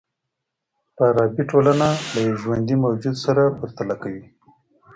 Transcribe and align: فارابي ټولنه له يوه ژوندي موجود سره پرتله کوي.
فارابي 0.95 1.43
ټولنه 1.51 1.87
له 2.13 2.19
يوه 2.27 2.39
ژوندي 2.41 2.75
موجود 2.83 3.15
سره 3.25 3.43
پرتله 3.59 3.95
کوي. 4.03 4.25